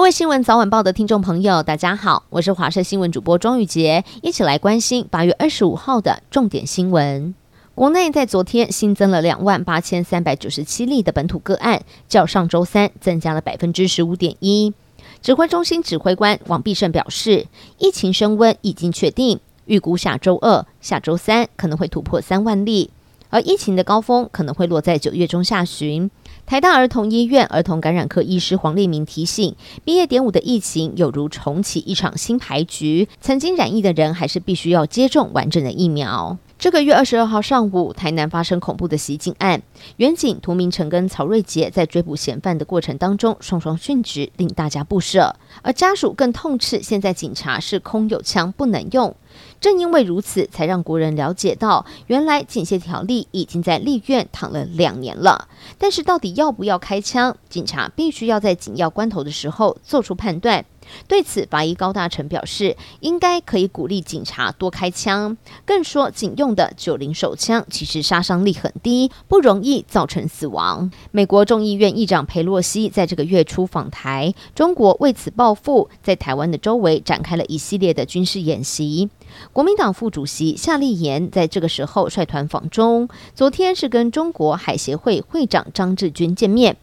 [0.00, 7.34] 各位新闻早晚报的听众朋友，大家好，我是华社新闻主播庄宇洁，一起来关心八月二十五号的重点新闻。
[7.74, 14.72] 国内在昨天新增了两万八千三百九十七例的本土个案，较上周三增加了百分之十五点一。
[15.20, 22.88] 指挥中心指挥官王必胜表示，疫情升温已经确定，预估下周二、下周三可能会突破三万例，
[23.28, 26.10] 而疫情的高峰可能会落在九月中下旬。
[26.50, 29.54] 台大儿童医院儿童感染科医师黄立明提醒，
[29.84, 36.36] 毕业典礼的疫情有如重启一场新牌局，曾经染疫的人还是必须要接种完整的疫苗。
[36.60, 39.62] 这个月二十二号上午，台南发生恐怖的袭警案，
[39.96, 45.34] 原警涂明诚跟曹瑞杰在追捕嫌犯的过程当中，双双殉职，令大家不舍。
[45.62, 49.16] 而家属更痛斥，现在警察是空有枪不能用。
[49.58, 55.48] 正因为如此，才让国人了解到，原来警械条例已经在立院躺了两年了。
[55.78, 60.66] 但是，到底要不要开枪，警察必须要在紧要关头的时候做出判断。
[61.08, 65.36] 对此，法医高大成表示，应该可以鼓励警察多开枪。
[65.64, 70.90] 更说，警用的九零手枪其实杀伤力很低，不容易造成死亡。
[71.10, 79.08] 美国众议院议长佩洛西在这个月初访台，中国为此报复，在台湾的周围展开了一系列的军事演习。
[79.52, 86.76] 国民党副主席夏立言在这个时候率团访中，昨天是跟中国海协会会长张志军见面。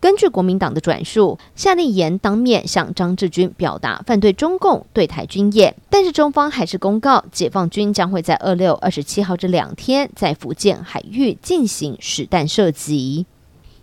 [0.00, 13.26] 根据国民党的转述，夏立言当面向张志军表达反对中共对台军演，但是中方还是公告，解放军将会在二六、二十七号这两天在福建海域进行实弹射击。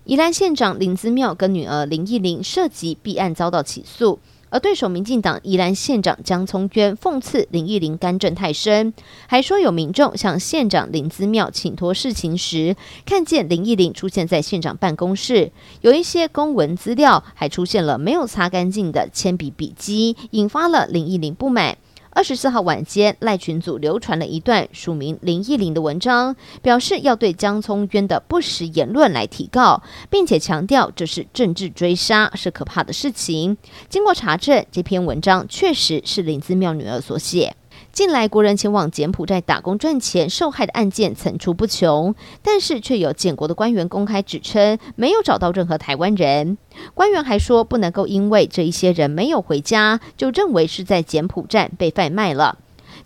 [0.05, 4.19] 宜兰县长林姿妙跟女儿林忆玲涉及弊案遭到起诉。
[4.49, 8.93] 而对手民进党宜兰县长江聪渊讽刺林义伶干政太深，
[9.27, 12.75] 还说有民众向县长林资妙请托事情时，
[13.05, 21.77] 看见林义伶出现在县长办公室，有一些公文资料还出现了没有擦干净的铅笔笔迹，引发了林义伶不满。
[22.11, 33.55] 二十四号晚间，赖群组流传了一段署名林忆玲的文章，表示要对江聪渊的不实言论来提告，并且强调这是政治追杀，是可怕的事情。
[33.89, 37.55] 经过查证，这篇文章确实是林子妙女儿所写。
[37.91, 46.57] 近来，国人前往柬埔寨打工赚钱受害的案件层出不穷，但是却有柬国的官员公开指称没有找到任何台湾人。
[46.93, 52.59] 官员还说，不能够因为这一些人没有回家，就认为是在柬埔寨被贩卖了。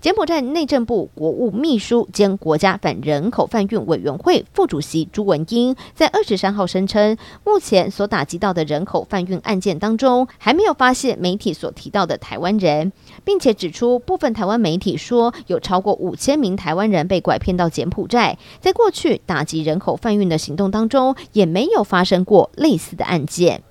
[0.03, 7.15] 柬埔寨内政部国务秘书兼国家反人口贩运委员会副主席朱文英在二十三号声称，
[7.45, 12.91] 目前所打击到的人口贩运案件当中，还没有发现媒体所提到的台湾人，
[13.23, 23.63] 并且指出部分台湾媒体说有超过五千名台湾人被拐骗到柬埔寨，在过去打击人口贩运的行动当中，也没有发生过类似的案件。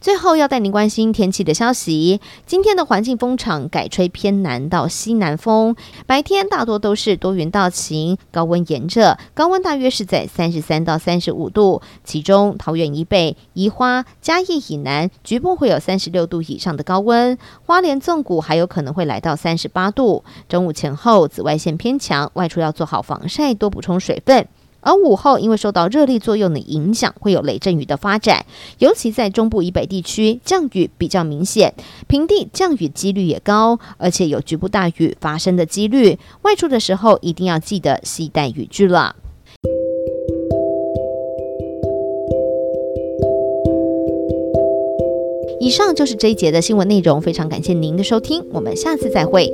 [0.00, 2.20] 最后要带您关心天气的消息。
[2.46, 5.74] 今天的环境风场改吹偏南到西南风，
[6.06, 11.82] 白天大多都是多云到晴，高温炎热，高温大约是在三十三到三十五度。
[12.04, 20.24] 其中桃园以北、宜花、嘉义以南局部会有三十六度以上的高温，花莲纵谷还有可能会来到三十八度。
[20.48, 24.46] 中午前后紫外线偏强，外出要做好防晒，多补充水分。
[24.86, 28.46] 而午后，因为受到热力作用的影响，会有雷阵雨的发展，
[28.78, 31.74] 尤其在中部以北地区降雨比较明显，
[32.06, 36.16] 平地降雨几率也高，而且有局部大雨发生的几率。
[36.42, 39.16] 外出的时候一定要记得携带雨具了。
[45.58, 49.52] 以上就是这一节的新闻内容，非常感谢您的收听，我们下次再会。